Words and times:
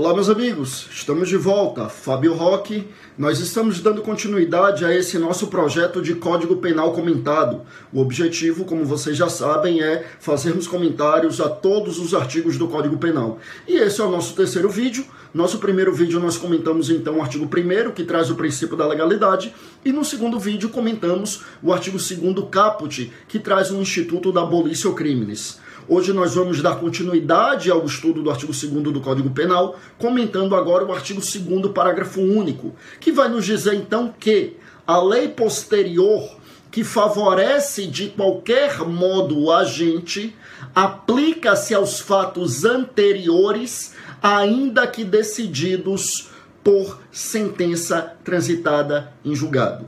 Olá, 0.00 0.14
meus 0.14 0.30
amigos, 0.30 0.86
estamos 0.90 1.28
de 1.28 1.36
volta. 1.36 1.90
Fábio 1.90 2.32
Roque. 2.32 2.88
Nós 3.18 3.38
estamos 3.38 3.80
dando 3.80 4.00
continuidade 4.00 4.82
a 4.82 4.96
esse 4.96 5.18
nosso 5.18 5.48
projeto 5.48 6.00
de 6.00 6.14
Código 6.14 6.56
Penal 6.56 6.94
comentado. 6.94 7.60
O 7.92 8.00
objetivo, 8.00 8.64
como 8.64 8.86
vocês 8.86 9.14
já 9.14 9.28
sabem, 9.28 9.82
é 9.82 10.06
fazermos 10.18 10.66
comentários 10.66 11.38
a 11.38 11.50
todos 11.50 11.98
os 11.98 12.14
artigos 12.14 12.56
do 12.56 12.66
Código 12.66 12.96
Penal. 12.96 13.38
E 13.68 13.76
esse 13.76 14.00
é 14.00 14.04
o 14.04 14.10
nosso 14.10 14.34
terceiro 14.34 14.70
vídeo. 14.70 15.04
Nosso 15.34 15.58
primeiro 15.58 15.94
vídeo 15.94 16.18
nós 16.18 16.38
comentamos 16.38 16.88
então 16.88 17.18
o 17.18 17.22
artigo 17.22 17.44
1 17.44 17.92
que 17.92 18.02
traz 18.02 18.30
o 18.30 18.36
princípio 18.36 18.78
da 18.78 18.86
legalidade, 18.86 19.54
e 19.84 19.92
no 19.92 20.02
segundo 20.02 20.40
vídeo 20.40 20.70
comentamos 20.70 21.42
o 21.62 21.74
artigo 21.74 21.98
2 21.98 22.48
caput, 22.50 23.12
que 23.28 23.38
traz 23.38 23.70
o 23.70 23.76
Instituto 23.76 24.32
da 24.32 24.40
Abolição 24.40 24.94
Crimes. 24.94 25.60
Hoje 25.88 26.12
nós 26.12 26.34
vamos 26.34 26.62
dar 26.62 26.76
continuidade 26.76 27.70
ao 27.70 27.84
estudo 27.84 28.22
do 28.22 28.30
artigo 28.30 28.52
2 28.52 28.92
do 28.92 29.00
Código 29.00 29.30
Penal, 29.30 29.78
comentando 29.98 30.54
agora 30.54 30.84
o 30.84 30.92
artigo 30.92 31.20
2 31.20 31.72
parágrafo 31.72 32.20
único, 32.20 32.74
que 33.00 33.10
vai 33.10 33.28
nos 33.28 33.44
dizer 33.44 33.74
então 33.74 34.12
que 34.18 34.56
a 34.86 35.00
lei 35.02 35.28
posterior 35.28 36.40
que 36.70 36.84
favorece 36.84 37.86
de 37.86 38.08
qualquer 38.08 38.78
modo 38.86 39.38
o 39.38 39.52
agente 39.52 40.36
aplica-se 40.74 41.74
aos 41.74 41.98
fatos 41.98 42.64
anteriores, 42.64 43.94
ainda 44.22 44.86
que 44.86 45.02
decididos 45.02 46.30
por 46.62 47.00
sentença 47.10 48.14
transitada 48.22 49.12
em 49.24 49.34
julgado. 49.34 49.84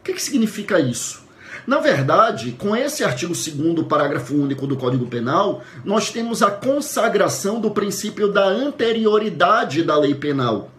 O 0.00 0.02
que, 0.02 0.12
que 0.12 0.22
significa 0.22 0.80
isso? 0.80 1.23
Na 1.66 1.78
verdade, 1.78 2.52
com 2.52 2.76
esse 2.76 3.02
artigo 3.02 3.32
2 3.32 3.86
parágrafo 3.86 4.34
único 4.34 4.66
do 4.66 4.76
Código 4.76 5.06
Penal, 5.06 5.62
nós 5.84 6.10
temos 6.10 6.42
a 6.42 6.50
consagração 6.50 7.60
do 7.60 7.70
princípio 7.70 8.30
da 8.30 8.44
anterioridade 8.44 9.82
da 9.82 9.96
lei 9.96 10.14
penal. 10.14 10.73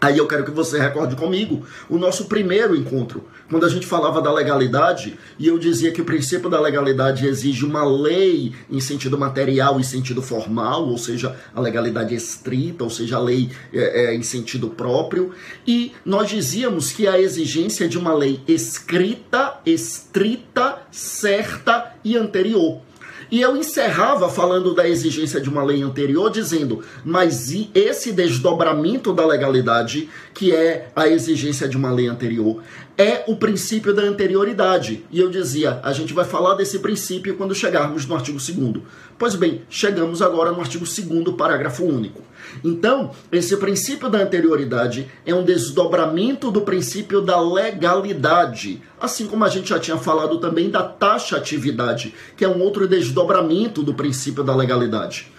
Aí 0.00 0.16
eu 0.16 0.26
quero 0.26 0.44
que 0.44 0.50
você 0.50 0.78
recorde 0.78 1.14
comigo 1.14 1.66
o 1.88 1.98
nosso 1.98 2.24
primeiro 2.24 2.74
encontro, 2.74 3.28
quando 3.50 3.66
a 3.66 3.68
gente 3.68 3.86
falava 3.86 4.22
da 4.22 4.32
legalidade 4.32 5.18
e 5.38 5.46
eu 5.46 5.58
dizia 5.58 5.92
que 5.92 6.00
o 6.00 6.04
princípio 6.06 6.48
da 6.48 6.58
legalidade 6.58 7.26
exige 7.26 7.66
uma 7.66 7.84
lei 7.84 8.54
em 8.70 8.80
sentido 8.80 9.18
material 9.18 9.78
e 9.78 9.84
sentido 9.84 10.22
formal, 10.22 10.88
ou 10.88 10.96
seja, 10.96 11.36
a 11.54 11.60
legalidade 11.60 12.14
estrita, 12.14 12.82
ou 12.82 12.88
seja, 12.88 13.16
a 13.16 13.20
lei 13.20 13.50
é, 13.74 14.06
é, 14.06 14.14
em 14.14 14.22
sentido 14.22 14.70
próprio, 14.70 15.32
e 15.66 15.92
nós 16.02 16.30
dizíamos 16.30 16.92
que 16.92 17.06
a 17.06 17.20
exigência 17.20 17.86
de 17.86 17.98
uma 17.98 18.14
lei 18.14 18.40
escrita, 18.48 19.58
estrita, 19.66 20.78
certa 20.90 21.92
e 22.02 22.16
anterior. 22.16 22.80
E 23.30 23.40
eu 23.40 23.56
encerrava 23.56 24.28
falando 24.28 24.74
da 24.74 24.88
exigência 24.88 25.40
de 25.40 25.48
uma 25.48 25.64
lei 25.64 25.82
anterior, 25.82 26.30
dizendo, 26.30 26.82
mas 27.04 27.50
esse 27.74 28.12
desdobramento 28.12 29.12
da 29.12 29.26
legalidade, 29.26 30.08
que 30.32 30.54
é 30.54 30.88
a 30.94 31.08
exigência 31.08 31.68
de 31.68 31.76
uma 31.76 31.92
lei 31.92 32.06
anterior, 32.06 32.62
é 33.00 33.24
o 33.26 33.34
princípio 33.34 33.94
da 33.94 34.02
anterioridade. 34.02 35.06
E 35.10 35.18
eu 35.18 35.30
dizia, 35.30 35.80
a 35.82 35.90
gente 35.92 36.12
vai 36.12 36.24
falar 36.24 36.54
desse 36.54 36.78
princípio 36.80 37.34
quando 37.34 37.54
chegarmos 37.54 38.06
no 38.06 38.14
artigo 38.14 38.38
2. 38.38 38.84
Pois 39.18 39.34
bem, 39.34 39.62
chegamos 39.70 40.20
agora 40.20 40.52
no 40.52 40.60
artigo 40.60 40.84
2, 40.84 41.34
parágrafo 41.34 41.84
único. 41.84 42.22
Então, 42.62 43.12
esse 43.32 43.56
princípio 43.56 44.08
da 44.08 44.18
anterioridade 44.18 45.08
é 45.24 45.34
um 45.34 45.44
desdobramento 45.44 46.50
do 46.50 46.62
princípio 46.62 47.20
da 47.20 47.40
legalidade, 47.40 48.82
assim 49.00 49.26
como 49.26 49.44
a 49.44 49.48
gente 49.48 49.70
já 49.70 49.78
tinha 49.78 49.96
falado 49.96 50.38
também 50.38 50.68
da 50.68 50.82
taxatividade, 50.82 52.14
que 52.36 52.44
é 52.44 52.48
um 52.48 52.60
outro 52.60 52.86
desdobramento 52.86 53.09
do 53.82 53.94
princípio 53.94 54.42
da 54.42 54.54
legalidade. 54.54 55.30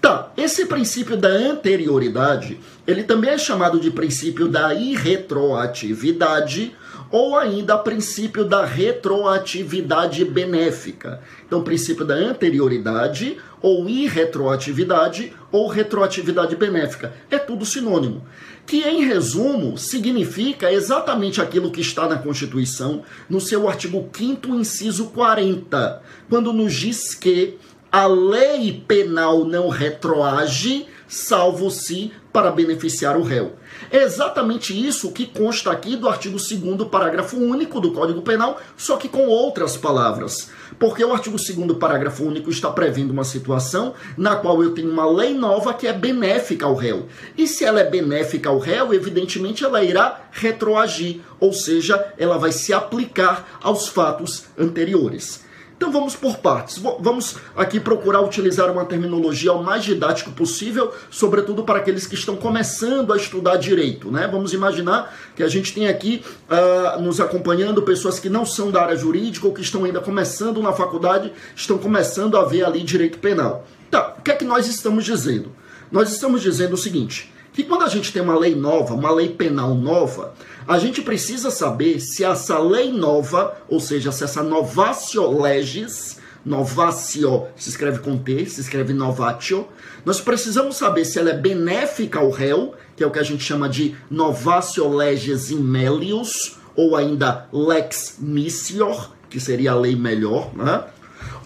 Tá, 0.00 0.32
esse 0.36 0.66
princípio 0.66 1.16
da 1.16 1.28
anterioridade, 1.28 2.60
ele 2.86 3.02
também 3.02 3.30
é 3.30 3.38
chamado 3.38 3.80
de 3.80 3.90
princípio 3.90 4.46
da 4.46 4.74
irretroatividade, 4.74 6.74
ou 7.10 7.36
ainda 7.36 7.78
princípio 7.78 8.44
da 8.44 8.64
retroatividade 8.64 10.24
benéfica. 10.24 11.20
Então, 11.46 11.62
princípio 11.62 12.04
da 12.04 12.14
anterioridade, 12.14 13.38
ou 13.62 13.88
irretroatividade, 13.88 15.32
ou 15.50 15.66
retroatividade 15.66 16.56
benéfica. 16.56 17.14
É 17.30 17.38
tudo 17.38 17.64
sinônimo. 17.64 18.22
Que, 18.66 18.82
em 18.82 19.04
resumo, 19.04 19.78
significa 19.78 20.72
exatamente 20.72 21.40
aquilo 21.40 21.70
que 21.70 21.80
está 21.80 22.08
na 22.08 22.18
Constituição, 22.18 23.02
no 23.30 23.40
seu 23.40 23.68
artigo 23.68 24.08
5, 24.12 24.48
inciso 24.56 25.06
40, 25.06 26.02
quando 26.28 26.52
nos 26.52 26.74
diz 26.74 27.14
que 27.14 27.56
a 27.92 28.06
lei 28.06 28.84
penal 28.86 29.44
não 29.44 29.68
retroage, 29.68 30.86
salvo 31.06 31.70
se 31.70 32.12
para 32.36 32.50
beneficiar 32.50 33.16
o 33.16 33.22
réu. 33.22 33.54
É 33.90 34.02
exatamente 34.02 34.78
isso 34.78 35.10
que 35.10 35.24
consta 35.24 35.70
aqui 35.72 35.96
do 35.96 36.06
artigo 36.06 36.36
2 36.36 36.86
parágrafo 36.90 37.38
único 37.38 37.80
do 37.80 37.92
Código 37.92 38.20
Penal, 38.20 38.60
só 38.76 38.98
que 38.98 39.08
com 39.08 39.26
outras 39.26 39.74
palavras. 39.74 40.50
Porque 40.78 41.02
o 41.02 41.14
artigo 41.14 41.38
2 41.38 41.78
parágrafo 41.78 42.24
único 42.24 42.50
está 42.50 42.70
prevendo 42.70 43.10
uma 43.10 43.24
situação 43.24 43.94
na 44.18 44.36
qual 44.36 44.62
eu 44.62 44.74
tenho 44.74 44.90
uma 44.90 45.10
lei 45.10 45.32
nova 45.32 45.72
que 45.72 45.86
é 45.86 45.94
benéfica 45.94 46.66
ao 46.66 46.74
réu. 46.74 47.06
E 47.38 47.48
se 47.48 47.64
ela 47.64 47.80
é 47.80 47.88
benéfica 47.88 48.50
ao 48.50 48.58
réu, 48.58 48.92
evidentemente 48.92 49.64
ela 49.64 49.82
irá 49.82 50.20
retroagir, 50.30 51.20
ou 51.40 51.54
seja, 51.54 52.12
ela 52.18 52.36
vai 52.36 52.52
se 52.52 52.70
aplicar 52.70 53.58
aos 53.62 53.88
fatos 53.88 54.44
anteriores. 54.58 55.45
Então 55.76 55.92
vamos 55.92 56.16
por 56.16 56.38
partes. 56.38 56.78
Vamos 56.78 57.36
aqui 57.54 57.78
procurar 57.78 58.22
utilizar 58.22 58.70
uma 58.70 58.86
terminologia 58.86 59.52
o 59.52 59.62
mais 59.62 59.84
didático 59.84 60.30
possível, 60.30 60.92
sobretudo 61.10 61.64
para 61.64 61.78
aqueles 61.78 62.06
que 62.06 62.14
estão 62.14 62.34
começando 62.34 63.12
a 63.12 63.16
estudar 63.16 63.56
direito. 63.56 64.10
Né? 64.10 64.26
Vamos 64.26 64.54
imaginar 64.54 65.14
que 65.36 65.42
a 65.42 65.48
gente 65.48 65.74
tem 65.74 65.86
aqui 65.86 66.24
uh, 66.48 67.00
nos 67.02 67.20
acompanhando 67.20 67.82
pessoas 67.82 68.18
que 68.18 68.30
não 68.30 68.46
são 68.46 68.70
da 68.70 68.82
área 68.82 68.96
jurídica 68.96 69.46
ou 69.46 69.52
que 69.52 69.60
estão 69.60 69.84
ainda 69.84 70.00
começando 70.00 70.62
na 70.62 70.72
faculdade, 70.72 71.30
estão 71.54 71.76
começando 71.76 72.38
a 72.38 72.44
ver 72.44 72.64
ali 72.64 72.82
direito 72.82 73.18
penal. 73.18 73.66
Tá, 73.90 74.14
o 74.18 74.22
que 74.22 74.30
é 74.30 74.34
que 74.34 74.44
nós 74.44 74.66
estamos 74.66 75.04
dizendo? 75.04 75.52
Nós 75.92 76.10
estamos 76.10 76.40
dizendo 76.40 76.72
o 76.72 76.78
seguinte: 76.78 77.32
que 77.56 77.64
quando 77.64 77.84
a 77.84 77.88
gente 77.88 78.12
tem 78.12 78.20
uma 78.20 78.38
lei 78.38 78.54
nova, 78.54 78.92
uma 78.92 79.10
lei 79.10 79.30
penal 79.30 79.74
nova, 79.74 80.34
a 80.68 80.78
gente 80.78 81.00
precisa 81.00 81.50
saber 81.50 82.00
se 82.00 82.22
essa 82.22 82.58
lei 82.58 82.92
nova, 82.92 83.56
ou 83.66 83.80
seja, 83.80 84.12
se 84.12 84.24
essa 84.24 84.42
novatio 84.42 85.40
legis, 85.40 86.18
novatio 86.44 87.46
se 87.56 87.70
escreve 87.70 88.00
com 88.00 88.18
T, 88.18 88.44
se 88.44 88.60
escreve 88.60 88.92
novatio, 88.92 89.66
nós 90.04 90.20
precisamos 90.20 90.76
saber 90.76 91.06
se 91.06 91.18
ela 91.18 91.30
é 91.30 91.38
benéfica 91.38 92.18
ao 92.18 92.28
réu, 92.28 92.74
que 92.94 93.02
é 93.02 93.06
o 93.06 93.10
que 93.10 93.18
a 93.18 93.22
gente 93.22 93.42
chama 93.42 93.70
de 93.70 93.96
novatio 94.10 94.94
legis 94.94 95.50
in 95.50 95.60
melius, 95.60 96.58
ou 96.76 96.94
ainda 96.94 97.48
lex 97.50 98.16
missior, 98.18 99.12
que 99.30 99.40
seria 99.40 99.72
a 99.72 99.80
lei 99.80 99.96
melhor, 99.96 100.54
né? 100.54 100.84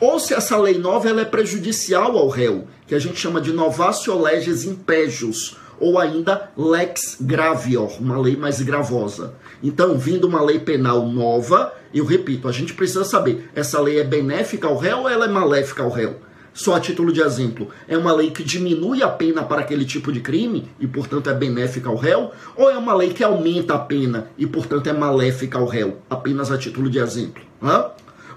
Ou 0.00 0.19
se 0.19 0.34
essa 0.34 0.56
lei 0.56 0.76
nova 0.76 1.09
ela 1.09 1.20
é 1.20 1.25
prejudicial 1.25 2.19
ao 2.19 2.28
réu, 2.28 2.66
que 2.88 2.97
a 2.97 2.99
gente 2.99 3.20
chama 3.20 3.41
de 3.41 3.53
novatio 3.53 4.20
legis 4.20 4.65
impejus, 4.65 5.56
ou 5.80 5.98
ainda 5.98 6.50
lex 6.56 7.16
gravior, 7.20 7.91
uma 7.98 8.20
lei 8.20 8.36
mais 8.36 8.60
gravosa. 8.60 9.34
Então, 9.62 9.96
vindo 9.96 10.28
uma 10.28 10.42
lei 10.42 10.58
penal 10.58 11.06
nova, 11.06 11.72
eu 11.92 12.04
repito, 12.04 12.46
a 12.46 12.52
gente 12.52 12.74
precisa 12.74 13.04
saber, 13.04 13.50
essa 13.54 13.80
lei 13.80 13.98
é 13.98 14.04
benéfica 14.04 14.69
ao 14.69 14.76
réu 14.76 15.00
ou 15.00 15.08
ela 15.08 15.24
é 15.24 15.28
maléfica 15.28 15.82
ao 15.82 15.90
réu? 15.90 16.16
Só 16.52 16.74
a 16.74 16.80
título 16.80 17.12
de 17.12 17.22
exemplo, 17.22 17.69
é 17.86 17.96
uma 17.96 18.12
lei 18.12 18.30
que 18.30 18.42
diminui 18.42 19.02
a 19.02 19.08
pena 19.08 19.42
para 19.42 19.60
aquele 19.60 19.84
tipo 19.84 20.12
de 20.12 20.20
crime 20.20 20.69
e, 20.80 20.86
portanto, 20.86 21.30
é 21.30 21.34
benéfica 21.34 21.88
ao 21.88 21.96
réu? 21.96 22.32
Ou 22.56 22.69
é 22.69 22.76
uma 22.76 22.92
lei 22.94 23.12
que 23.12 23.22
aumenta 23.22 23.74
a 23.74 23.78
pena 23.78 24.28
e, 24.36 24.46
portanto, 24.46 24.88
é 24.88 24.92
maléfica 24.92 25.58
ao 25.58 25.64
réu? 25.64 25.98
Apenas 26.10 26.50
a 26.50 26.58
título 26.58 26.90
de 26.90 26.98
exemplo. 26.98 27.42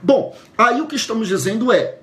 Bom, 0.01 0.37
aí 0.57 0.79
o 0.79 0.87
que 0.87 0.95
estamos 0.95 1.27
dizendo 1.27 1.71
é, 1.71 1.97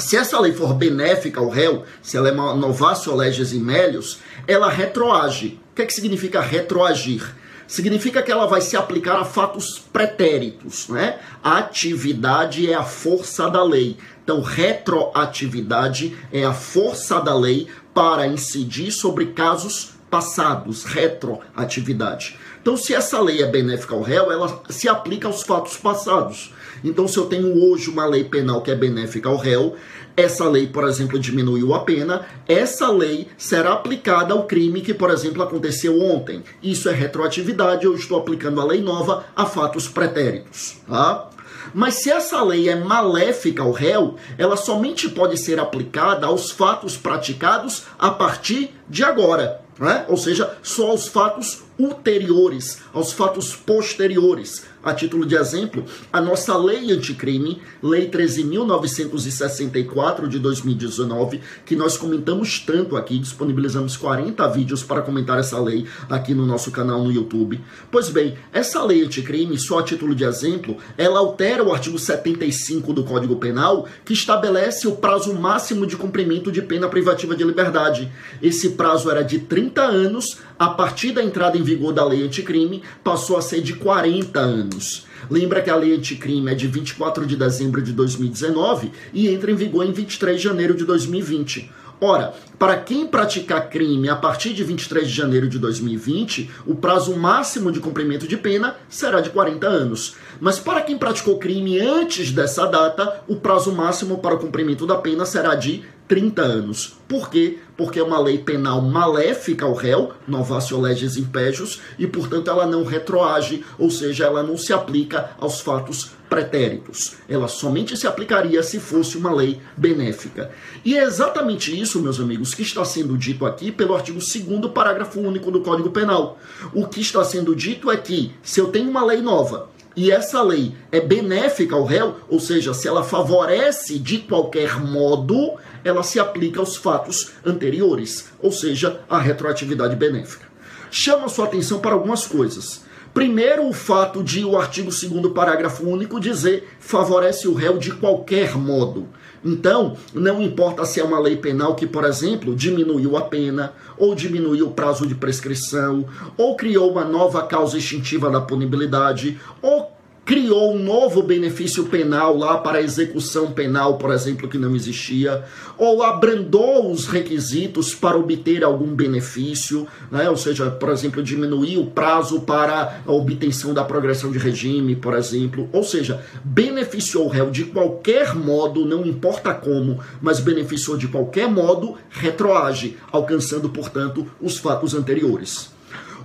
se 0.00 0.16
essa 0.16 0.40
lei 0.40 0.52
for 0.52 0.74
benéfica 0.74 1.40
ao 1.40 1.48
réu, 1.48 1.84
se 2.02 2.16
ela 2.16 2.28
é 2.28 2.32
uma 2.32 2.54
novatio 2.54 3.14
legis 3.14 3.52
melius, 3.52 4.18
ela 4.46 4.70
retroage. 4.70 5.60
O 5.70 5.74
que, 5.76 5.82
é 5.82 5.86
que 5.86 5.92
significa 5.92 6.40
retroagir? 6.40 7.34
Significa 7.66 8.20
que 8.20 8.32
ela 8.32 8.46
vai 8.46 8.60
se 8.60 8.76
aplicar 8.76 9.20
a 9.20 9.24
fatos 9.24 9.78
pretéritos, 9.78 10.88
né? 10.88 11.20
A 11.42 11.58
atividade 11.58 12.68
é 12.68 12.74
a 12.74 12.82
força 12.82 13.48
da 13.48 13.62
lei. 13.62 13.96
Então, 14.24 14.42
retroatividade 14.42 16.16
é 16.32 16.44
a 16.44 16.52
força 16.52 17.20
da 17.20 17.34
lei 17.34 17.68
para 17.94 18.26
incidir 18.26 18.90
sobre 18.90 19.26
casos 19.26 19.92
passados, 20.10 20.82
retroatividade. 20.82 22.36
Então, 22.60 22.76
se 22.76 22.94
essa 22.94 23.20
lei 23.20 23.42
é 23.42 23.46
benéfica 23.46 23.94
ao 23.94 24.02
réu, 24.02 24.32
ela 24.32 24.62
se 24.68 24.88
aplica 24.88 25.28
aos 25.28 25.42
fatos 25.42 25.76
passados. 25.76 26.52
Então, 26.82 27.06
se 27.06 27.18
eu 27.18 27.26
tenho 27.26 27.62
hoje 27.64 27.90
uma 27.90 28.06
lei 28.06 28.24
penal 28.24 28.62
que 28.62 28.70
é 28.70 28.74
benéfica 28.74 29.28
ao 29.28 29.36
réu, 29.36 29.76
essa 30.16 30.48
lei, 30.48 30.66
por 30.66 30.86
exemplo, 30.86 31.18
diminuiu 31.18 31.74
a 31.74 31.80
pena, 31.80 32.26
essa 32.46 32.90
lei 32.90 33.28
será 33.38 33.72
aplicada 33.72 34.34
ao 34.34 34.46
crime 34.46 34.80
que, 34.80 34.92
por 34.92 35.10
exemplo, 35.10 35.42
aconteceu 35.42 36.00
ontem. 36.00 36.42
Isso 36.62 36.88
é 36.88 36.92
retroatividade, 36.92 37.84
eu 37.84 37.94
estou 37.94 38.18
aplicando 38.18 38.60
a 38.60 38.64
lei 38.64 38.80
nova 38.80 39.24
a 39.34 39.46
fatos 39.46 39.88
pretéritos, 39.88 40.76
tá? 40.86 41.30
Mas 41.72 41.94
se 41.94 42.10
essa 42.10 42.42
lei 42.42 42.68
é 42.68 42.74
maléfica 42.74 43.62
ao 43.62 43.70
réu, 43.70 44.16
ela 44.36 44.56
somente 44.56 45.08
pode 45.08 45.36
ser 45.36 45.60
aplicada 45.60 46.26
aos 46.26 46.50
fatos 46.50 46.96
praticados 46.96 47.84
a 47.98 48.10
partir 48.10 48.74
de 48.88 49.04
agora. 49.04 49.60
né? 49.78 50.04
ou 50.08 50.16
seja, 50.16 50.52
só 50.62 50.90
aos 50.90 51.08
fatos 51.08 51.62
ulteriores, 51.78 52.82
aos 52.92 53.12
fatos 53.12 53.54
posteriores. 53.54 54.66
A 54.82 54.94
título 54.94 55.26
de 55.26 55.36
exemplo, 55.36 55.84
a 56.10 56.22
nossa 56.22 56.56
lei 56.56 56.90
anticrime, 56.90 57.60
Lei 57.82 58.10
13.964 58.10 60.26
de 60.26 60.38
2019, 60.38 61.38
que 61.66 61.76
nós 61.76 61.98
comentamos 61.98 62.60
tanto 62.60 62.96
aqui, 62.96 63.18
disponibilizamos 63.18 63.98
40 63.98 64.48
vídeos 64.48 64.82
para 64.82 65.02
comentar 65.02 65.38
essa 65.38 65.60
lei 65.60 65.86
aqui 66.08 66.32
no 66.32 66.46
nosso 66.46 66.70
canal 66.70 67.04
no 67.04 67.12
YouTube. 67.12 67.60
Pois 67.90 68.08
bem, 68.08 68.38
essa 68.54 68.82
lei 68.82 69.04
anticrime, 69.04 69.58
só 69.58 69.80
a 69.80 69.82
título 69.82 70.14
de 70.14 70.24
exemplo, 70.24 70.78
ela 70.96 71.18
altera 71.18 71.62
o 71.62 71.74
artigo 71.74 71.98
75 71.98 72.94
do 72.94 73.04
Código 73.04 73.36
Penal, 73.36 73.86
que 74.02 74.14
estabelece 74.14 74.88
o 74.88 74.96
prazo 74.96 75.34
máximo 75.34 75.86
de 75.86 75.96
cumprimento 75.96 76.50
de 76.50 76.62
pena 76.62 76.88
privativa 76.88 77.36
de 77.36 77.44
liberdade. 77.44 78.10
Esse 78.40 78.70
prazo 78.70 79.10
era 79.10 79.22
de 79.22 79.40
30 79.40 79.82
anos, 79.82 80.38
a 80.60 80.68
partir 80.68 81.12
da 81.12 81.24
entrada 81.24 81.56
em 81.56 81.62
vigor 81.62 81.90
da 81.90 82.04
lei 82.04 82.22
anticrime, 82.22 82.82
passou 83.02 83.38
a 83.38 83.40
ser 83.40 83.62
de 83.62 83.72
40 83.76 84.38
anos. 84.38 85.06
Lembra 85.30 85.62
que 85.62 85.70
a 85.70 85.74
lei 85.74 85.96
anticrime 85.96 86.52
é 86.52 86.54
de 86.54 86.66
24 86.66 87.24
de 87.24 87.34
dezembro 87.34 87.80
de 87.80 87.94
2019 87.94 88.92
e 89.14 89.28
entra 89.28 89.50
em 89.50 89.54
vigor 89.54 89.86
em 89.86 89.92
23 89.92 90.36
de 90.36 90.44
janeiro 90.44 90.74
de 90.74 90.84
2020. 90.84 91.72
Ora, 91.98 92.34
para 92.58 92.76
quem 92.76 93.06
praticar 93.06 93.70
crime 93.70 94.10
a 94.10 94.16
partir 94.16 94.52
de 94.52 94.62
23 94.62 95.08
de 95.08 95.14
janeiro 95.14 95.48
de 95.48 95.58
2020, 95.58 96.50
o 96.66 96.74
prazo 96.74 97.16
máximo 97.16 97.72
de 97.72 97.80
cumprimento 97.80 98.28
de 98.28 98.36
pena 98.36 98.76
será 98.86 99.22
de 99.22 99.30
40 99.30 99.66
anos. 99.66 100.16
Mas 100.40 100.58
para 100.58 100.82
quem 100.82 100.98
praticou 100.98 101.38
crime 101.38 101.78
antes 101.78 102.32
dessa 102.32 102.66
data, 102.66 103.22
o 103.26 103.36
prazo 103.36 103.72
máximo 103.72 104.18
para 104.18 104.34
o 104.34 104.38
cumprimento 104.38 104.86
da 104.86 104.96
pena 104.96 105.24
será 105.24 105.54
de 105.54 105.84
30 106.10 106.42
anos. 106.42 106.94
Por 107.06 107.30
quê? 107.30 107.58
Porque 107.76 108.00
é 108.00 108.02
uma 108.02 108.18
lei 108.18 108.38
penal 108.38 108.82
maléfica 108.82 109.64
ao 109.64 109.74
réu, 109.74 110.12
novatio 110.26 110.80
legis 110.80 111.16
impégios, 111.16 111.80
e 111.96 112.04
portanto 112.04 112.50
ela 112.50 112.66
não 112.66 112.82
retroage, 112.82 113.64
ou 113.78 113.92
seja, 113.92 114.24
ela 114.24 114.42
não 114.42 114.56
se 114.56 114.72
aplica 114.72 115.30
aos 115.38 115.60
fatos 115.60 116.10
pretéritos. 116.28 117.14
Ela 117.28 117.46
somente 117.46 117.96
se 117.96 118.08
aplicaria 118.08 118.60
se 118.64 118.80
fosse 118.80 119.16
uma 119.16 119.32
lei 119.32 119.60
benéfica. 119.76 120.50
E 120.84 120.98
é 120.98 121.04
exatamente 121.04 121.80
isso, 121.80 122.02
meus 122.02 122.18
amigos, 122.18 122.54
que 122.54 122.62
está 122.62 122.84
sendo 122.84 123.16
dito 123.16 123.46
aqui 123.46 123.70
pelo 123.70 123.94
artigo 123.94 124.18
2 124.18 124.72
parágrafo 124.74 125.20
único 125.20 125.52
do 125.52 125.60
Código 125.60 125.90
Penal. 125.90 126.40
O 126.74 126.88
que 126.88 127.00
está 127.00 127.22
sendo 127.22 127.54
dito 127.54 127.88
é 127.88 127.96
que 127.96 128.32
se 128.42 128.58
eu 128.58 128.66
tenho 128.66 128.90
uma 128.90 129.04
lei 129.04 129.22
nova 129.22 129.70
e 129.96 130.10
essa 130.10 130.40
lei 130.42 130.74
é 130.92 131.00
benéfica 131.00 131.74
ao 131.74 131.84
réu, 131.84 132.16
ou 132.28 132.38
seja, 132.38 132.72
se 132.72 132.86
ela 132.86 133.02
favorece 133.02 133.98
de 133.98 134.18
qualquer 134.18 134.80
modo, 134.80 135.58
ela 135.84 136.02
se 136.02 136.18
aplica 136.18 136.60
aos 136.60 136.76
fatos 136.76 137.32
anteriores, 137.44 138.26
ou 138.40 138.52
seja, 138.52 139.00
a 139.08 139.18
retroatividade 139.18 139.96
benéfica. 139.96 140.46
Chama 140.90 141.28
sua 141.28 141.46
atenção 141.46 141.78
para 141.78 141.92
algumas 141.92 142.26
coisas. 142.26 142.82
Primeiro, 143.12 143.68
o 143.68 143.72
fato 143.72 144.22
de 144.22 144.44
o 144.44 144.56
artigo 144.56 144.90
2 144.90 145.32
parágrafo 145.32 145.84
único 145.84 146.20
dizer 146.20 146.68
favorece 146.78 147.48
o 147.48 147.54
réu 147.54 147.76
de 147.76 147.92
qualquer 147.92 148.56
modo. 148.56 149.08
Então, 149.44 149.96
não 150.12 150.40
importa 150.40 150.84
se 150.84 151.00
é 151.00 151.04
uma 151.04 151.18
lei 151.18 151.36
penal 151.36 151.74
que, 151.74 151.86
por 151.86 152.04
exemplo, 152.04 152.54
diminuiu 152.54 153.16
a 153.16 153.22
pena, 153.22 153.72
ou 153.96 154.14
diminuiu 154.14 154.68
o 154.68 154.72
prazo 154.72 155.06
de 155.06 155.14
prescrição, 155.14 156.06
ou 156.36 156.56
criou 156.56 156.90
uma 156.90 157.04
nova 157.04 157.42
causa 157.42 157.78
extintiva 157.78 158.30
da 158.30 158.40
punibilidade, 158.40 159.40
ou 159.62 159.89
criou 160.30 160.76
um 160.76 160.78
novo 160.78 161.24
benefício 161.24 161.86
penal 161.86 162.36
lá 162.36 162.58
para 162.58 162.80
execução 162.80 163.50
penal, 163.50 163.98
por 163.98 164.12
exemplo, 164.12 164.48
que 164.48 164.56
não 164.56 164.76
existia, 164.76 165.42
ou 165.76 166.04
abrandou 166.04 166.92
os 166.92 167.08
requisitos 167.08 167.96
para 167.96 168.16
obter 168.16 168.62
algum 168.62 168.94
benefício, 168.94 169.88
né? 170.08 170.30
ou 170.30 170.36
seja, 170.36 170.70
por 170.70 170.90
exemplo, 170.90 171.20
diminuiu 171.20 171.80
o 171.80 171.90
prazo 171.90 172.42
para 172.42 173.02
a 173.04 173.10
obtenção 173.10 173.74
da 173.74 173.82
progressão 173.82 174.30
de 174.30 174.38
regime, 174.38 174.94
por 174.94 175.14
exemplo, 175.14 175.68
ou 175.72 175.82
seja, 175.82 176.24
beneficiou 176.44 177.24
o 177.24 177.28
réu 177.28 177.50
de 177.50 177.64
qualquer 177.64 178.32
modo, 178.32 178.84
não 178.84 179.04
importa 179.04 179.52
como, 179.52 179.98
mas 180.22 180.38
beneficiou 180.38 180.96
de 180.96 181.08
qualquer 181.08 181.50
modo, 181.50 181.96
retroage, 182.08 182.96
alcançando, 183.10 183.68
portanto, 183.68 184.24
os 184.40 184.58
fatos 184.58 184.94
anteriores. 184.94 185.79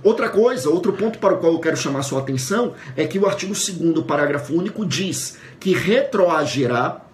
Outra 0.06 0.28
coisa, 0.28 0.70
outro 0.70 0.92
ponto 0.92 1.18
para 1.18 1.34
o 1.34 1.38
qual 1.38 1.54
eu 1.54 1.58
quero 1.58 1.76
chamar 1.76 2.04
sua 2.04 2.20
atenção 2.20 2.74
é 2.96 3.08
que 3.08 3.18
o 3.18 3.26
artigo 3.26 3.52
2 3.52 4.06
parágrafo 4.06 4.54
único 4.54 4.86
diz 4.86 5.36
que 5.58 5.74
retroagirá 5.74 7.04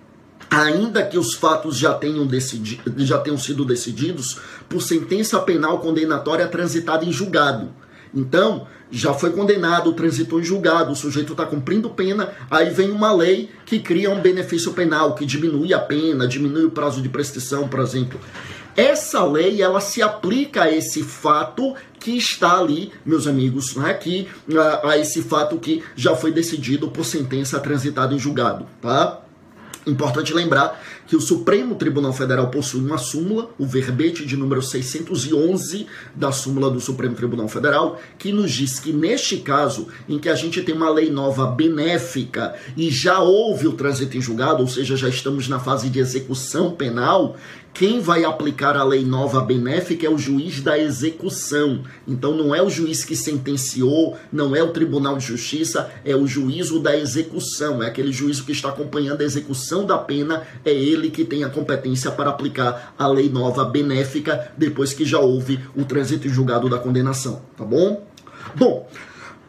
ainda 0.50 1.02
que 1.02 1.16
os 1.16 1.32
fatos 1.32 1.78
já 1.78 1.94
tenham, 1.94 2.26
decidi, 2.26 2.78
já 2.98 3.16
tenham 3.16 3.38
sido 3.38 3.64
decididos 3.64 4.38
por 4.68 4.82
sentença 4.82 5.40
penal 5.40 5.78
condenatória 5.78 6.46
transitada 6.48 7.02
em 7.06 7.10
julgado. 7.10 7.70
Então, 8.14 8.66
já 8.90 9.14
foi 9.14 9.30
condenado, 9.30 9.94
transitou 9.94 10.38
em 10.38 10.44
julgado, 10.44 10.92
o 10.92 10.96
sujeito 10.96 11.32
está 11.32 11.46
cumprindo 11.46 11.88
pena, 11.88 12.28
aí 12.50 12.68
vem 12.68 12.90
uma 12.90 13.10
lei 13.10 13.48
que 13.64 13.78
cria 13.78 14.10
um 14.10 14.20
benefício 14.20 14.74
penal, 14.74 15.14
que 15.14 15.24
diminui 15.24 15.72
a 15.72 15.78
pena, 15.78 16.28
diminui 16.28 16.66
o 16.66 16.70
prazo 16.70 17.00
de 17.00 17.08
prescrição, 17.08 17.66
por 17.66 17.80
exemplo. 17.80 18.20
Essa 18.76 19.24
lei 19.24 19.60
ela 19.60 19.80
se 19.80 20.00
aplica 20.00 20.64
a 20.64 20.74
esse 20.74 21.02
fato 21.02 21.74
que 22.02 22.16
está 22.16 22.58
ali, 22.58 22.92
meus 23.06 23.28
amigos, 23.28 23.76
né, 23.76 23.94
que, 23.94 24.28
a, 24.56 24.90
a 24.90 24.98
esse 24.98 25.22
fato 25.22 25.56
que 25.58 25.84
já 25.94 26.16
foi 26.16 26.32
decidido 26.32 26.88
por 26.90 27.04
sentença 27.04 27.60
transitada 27.60 28.12
em 28.12 28.18
julgado, 28.18 28.66
tá? 28.80 29.20
Importante 29.86 30.34
lembrar 30.34 30.80
que 31.06 31.16
o 31.16 31.20
Supremo 31.20 31.74
Tribunal 31.74 32.12
Federal 32.12 32.50
possui 32.50 32.80
uma 32.80 32.98
súmula, 32.98 33.50
o 33.58 33.66
verbete 33.66 34.24
de 34.24 34.36
número 34.36 34.62
611 34.62 35.86
da 36.14 36.32
súmula 36.32 36.70
do 36.70 36.80
Supremo 36.80 37.14
Tribunal 37.14 37.48
Federal, 37.48 38.00
que 38.18 38.32
nos 38.32 38.50
diz 38.50 38.78
que 38.78 38.92
neste 38.92 39.38
caso, 39.38 39.88
em 40.08 40.18
que 40.18 40.28
a 40.28 40.34
gente 40.34 40.62
tem 40.62 40.74
uma 40.74 40.90
lei 40.90 41.10
nova 41.10 41.46
benéfica 41.46 42.54
e 42.76 42.90
já 42.90 43.20
houve 43.20 43.66
o 43.66 43.72
trânsito 43.72 44.16
em 44.16 44.20
julgado, 44.20 44.62
ou 44.62 44.68
seja, 44.68 44.96
já 44.96 45.08
estamos 45.08 45.48
na 45.48 45.58
fase 45.58 45.88
de 45.88 45.98
execução 45.98 46.72
penal, 46.72 47.36
quem 47.74 48.00
vai 48.00 48.22
aplicar 48.22 48.76
a 48.76 48.84
lei 48.84 49.02
nova 49.02 49.40
benéfica 49.40 50.06
é 50.06 50.10
o 50.10 50.18
juiz 50.18 50.60
da 50.60 50.78
execução. 50.78 51.82
Então 52.06 52.36
não 52.36 52.54
é 52.54 52.62
o 52.62 52.68
juiz 52.68 53.02
que 53.02 53.16
sentenciou, 53.16 54.16
não 54.30 54.54
é 54.54 54.62
o 54.62 54.72
Tribunal 54.72 55.16
de 55.16 55.24
Justiça, 55.24 55.90
é 56.04 56.14
o 56.14 56.26
juízo 56.26 56.78
da 56.80 56.94
execução. 56.94 57.82
É 57.82 57.86
aquele 57.86 58.12
juízo 58.12 58.44
que 58.44 58.52
está 58.52 58.68
acompanhando 58.68 59.22
a 59.22 59.24
execução 59.24 59.86
da 59.86 59.96
pena, 59.96 60.46
é 60.64 60.72
ele 60.92 61.10
que 61.10 61.24
tem 61.24 61.44
a 61.44 61.48
competência 61.48 62.10
para 62.10 62.30
aplicar 62.30 62.94
a 62.98 63.06
lei 63.06 63.28
nova 63.28 63.64
benéfica 63.64 64.52
depois 64.56 64.92
que 64.92 65.04
já 65.04 65.18
houve 65.18 65.60
o 65.76 65.84
trânsito 65.84 66.28
julgado 66.28 66.68
da 66.68 66.78
condenação, 66.78 67.42
tá 67.56 67.64
bom? 67.64 68.06
Bom, 68.54 68.88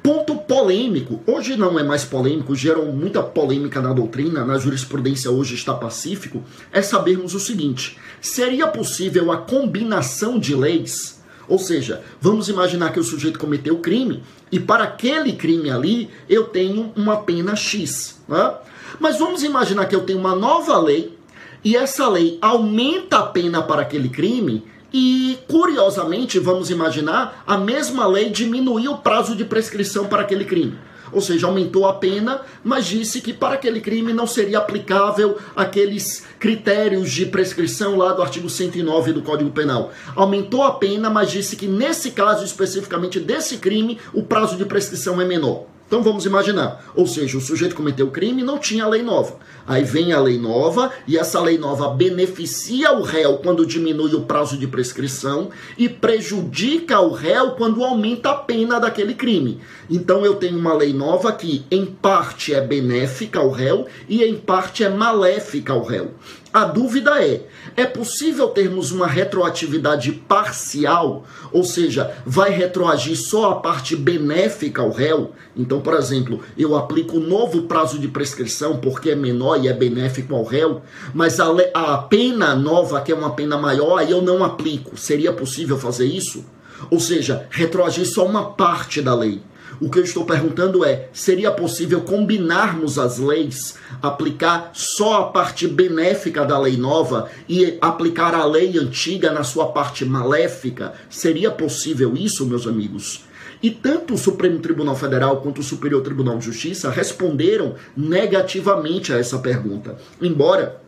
Ponto 0.04 0.36
polêmico. 0.36 1.22
Hoje 1.26 1.56
não 1.56 1.80
é 1.80 1.84
mais 1.84 2.04
polêmico, 2.04 2.54
gerou 2.54 2.92
muita 2.92 3.24
polêmica 3.24 3.82
na 3.82 3.94
doutrina, 3.94 4.44
na 4.44 4.58
jurisprudência 4.58 5.32
hoje 5.32 5.56
está 5.56 5.74
pacífico, 5.74 6.44
é 6.74 6.82
sabermos 6.82 7.34
o 7.34 7.40
seguinte: 7.40 7.98
seria 8.20 8.68
possível 8.68 9.32
a 9.32 9.38
combinação 9.38 10.38
de 10.38 10.54
leis? 10.54 11.24
Ou 11.48 11.58
seja, 11.58 12.04
vamos 12.20 12.50
imaginar 12.50 12.92
que 12.92 13.00
o 13.00 13.04
sujeito 13.04 13.40
cometeu 13.40 13.78
crime 13.78 14.22
e 14.52 14.60
para 14.60 14.84
aquele 14.84 15.34
crime 15.34 15.72
ali 15.72 16.10
eu 16.30 16.46
tenho 16.46 16.92
uma 16.98 17.18
pena 17.18 17.56
X. 17.56 18.22
Né? 18.28 18.54
Mas 19.00 19.20
vamos 19.20 19.42
imaginar 19.42 19.86
que 19.86 19.96
eu 19.96 20.02
tenho 20.02 20.20
uma 20.20 20.36
nova 20.36 20.78
lei 20.80 21.18
e 21.64 21.76
essa 21.76 22.08
lei 22.10 22.38
aumenta 22.42 23.20
a 23.20 23.24
pena 23.24 23.62
para 23.62 23.82
aquele 23.82 24.10
crime 24.10 24.64
e, 24.94 25.40
curiosamente, 25.48 26.38
vamos 26.38 26.70
imaginar, 26.70 27.44
a 27.48 27.58
mesma 27.58 28.06
lei 28.06 28.30
diminuiu 28.30 28.92
o 28.92 28.98
prazo 28.98 29.36
de 29.36 29.44
prescrição 29.44 30.06
para 30.06 30.22
aquele 30.22 30.46
crime. 30.46 30.78
Ou 31.12 31.22
seja, 31.22 31.48
aumentou 31.48 31.88
a 31.88 31.94
pena, 31.94 32.42
mas 32.64 32.86
disse 32.86 33.22
que 33.22 33.32
para 33.32 33.56
aquele 33.56 33.80
crime 33.80 34.14
não 34.14 34.26
seria 34.26 34.58
aplicável 34.58 35.38
aqueles 35.56 36.26
critérios 36.40 37.12
de 37.12 37.28
prescrição 37.28 37.96
lá 37.96 38.14
do 38.14 38.22
artigo 38.22 38.50
109 38.50 39.14
do 39.14 39.22
Código 39.22 39.52
Penal. 39.52 39.92
Aumentou 40.16 40.64
a 40.64 40.72
pena, 40.72 41.10
mas 41.10 41.32
disse 41.32 41.56
que 41.56 41.68
nesse 41.68 42.12
caso 42.12 42.44
especificamente 42.44 43.20
desse 43.20 43.58
crime, 43.58 44.00
o 44.12 44.24
prazo 44.24 44.58
de 44.58 44.66
prescrição 44.66 45.22
é 45.22 45.26
menor. 45.26 45.73
Então 45.94 46.02
vamos 46.02 46.26
imaginar, 46.26 46.84
ou 46.96 47.06
seja, 47.06 47.38
o 47.38 47.40
sujeito 47.40 47.76
cometeu 47.76 48.08
o 48.08 48.12
crime 48.12 48.42
e 48.42 48.44
não 48.44 48.58
tinha 48.58 48.88
lei 48.88 49.04
nova. 49.04 49.38
Aí 49.68 49.84
vem 49.84 50.12
a 50.12 50.20
lei 50.20 50.40
nova 50.40 50.92
e 51.08 51.20
essa 51.20 51.40
lei 51.40 51.56
nova 51.56 51.88
beneficia 51.90 52.92
o 52.94 53.04
réu 53.04 53.38
quando 53.38 53.64
diminui 53.64 54.16
o 54.16 54.22
prazo 54.22 54.58
de 54.58 54.66
prescrição 54.66 55.52
e 55.78 55.88
prejudica 55.88 57.00
o 57.00 57.12
réu 57.12 57.52
quando 57.52 57.84
aumenta 57.84 58.32
a 58.32 58.34
pena 58.34 58.80
daquele 58.80 59.14
crime. 59.14 59.62
Então 59.88 60.26
eu 60.26 60.34
tenho 60.34 60.58
uma 60.58 60.74
lei 60.74 60.94
nova 60.94 61.32
que 61.32 61.64
em 61.70 61.86
parte 61.86 62.56
é 62.56 62.60
benéfica 62.60 63.40
ao 63.40 63.52
réu 63.52 63.86
e 64.10 64.24
em 64.24 64.36
parte 64.36 64.84
é 64.84 64.90
maléfica 64.90 65.74
ao 65.74 65.84
réu. 65.84 66.10
A 66.54 66.66
dúvida 66.66 67.20
é: 67.20 67.48
é 67.76 67.84
possível 67.84 68.48
termos 68.50 68.92
uma 68.92 69.08
retroatividade 69.08 70.12
parcial? 70.12 71.26
Ou 71.52 71.64
seja, 71.64 72.16
vai 72.24 72.52
retroagir 72.52 73.18
só 73.18 73.54
a 73.54 73.56
parte 73.56 73.96
benéfica 73.96 74.84
ao 74.84 74.92
réu? 74.92 75.32
Então, 75.58 75.82
por 75.82 75.96
exemplo, 75.96 76.42
eu 76.56 76.76
aplico 76.76 77.20
novo 77.20 77.64
prazo 77.64 77.98
de 77.98 78.08
prescrição 78.08 78.78
porque 78.78 79.10
é 79.10 79.16
menor 79.16 79.64
e 79.64 79.68
é 79.68 79.74
benéfico 79.74 80.36
ao 80.36 80.44
réu, 80.44 80.84
mas 81.12 81.40
a, 81.40 81.48
a 81.74 81.98
pena 81.98 82.56
nova, 82.56 83.02
que 83.02 83.12
é 83.12 83.16
uma 83.16 83.32
pena 83.32 83.58
maior, 83.58 83.98
aí 83.98 84.12
eu 84.12 84.22
não 84.22 84.44
aplico. 84.44 84.96
Seria 84.96 85.34
possível 85.34 85.80
fazer 85.80 86.06
isso? 86.06 86.46
Ou 86.92 87.00
seja, 87.00 87.48
retroagir 87.50 88.06
só 88.06 88.28
uma 88.28 88.52
parte 88.52 89.02
da 89.02 89.16
lei. 89.16 89.42
O 89.84 89.90
que 89.90 90.00
eu 90.00 90.04
estou 90.06 90.24
perguntando 90.24 90.86
é: 90.86 91.10
seria 91.12 91.52
possível 91.52 92.00
combinarmos 92.00 92.98
as 92.98 93.18
leis, 93.18 93.76
aplicar 94.02 94.72
só 94.74 95.16
a 95.16 95.24
parte 95.26 95.68
benéfica 95.68 96.46
da 96.46 96.58
lei 96.58 96.78
nova 96.78 97.30
e 97.50 97.78
aplicar 97.82 98.34
a 98.34 98.46
lei 98.46 98.78
antiga 98.78 99.30
na 99.34 99.44
sua 99.44 99.74
parte 99.74 100.06
maléfica? 100.06 100.94
Seria 101.10 101.52
possível 101.52 102.16
isso, 102.16 102.46
meus 102.46 102.66
amigos? 102.66 103.26
E 103.62 103.70
tanto 103.70 104.14
o 104.14 104.18
Supremo 104.18 104.60
Tribunal 104.60 104.96
Federal 104.96 105.42
quanto 105.42 105.60
o 105.60 105.64
Superior 105.64 106.02
Tribunal 106.02 106.38
de 106.38 106.46
Justiça 106.46 106.90
responderam 106.90 107.76
negativamente 107.96 109.12
a 109.12 109.18
essa 109.18 109.40
pergunta. 109.40 109.98
Embora 110.22 110.82